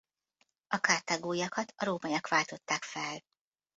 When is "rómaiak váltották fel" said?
1.85-3.21